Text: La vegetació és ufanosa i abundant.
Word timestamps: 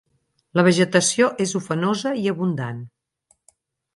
La 0.59 0.63
vegetació 0.67 1.27
és 1.45 1.53
ufanosa 1.59 2.15
i 2.23 2.25
abundant. 2.33 2.83